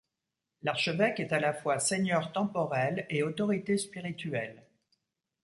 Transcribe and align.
L'archevêque 0.63 1.19
est 1.19 1.31
à 1.31 1.39
la 1.39 1.53
fois 1.53 1.77
seigneur 1.77 2.31
temporel 2.31 3.05
et 3.11 3.21
autorité 3.21 3.77
spirituelle. 3.77 4.63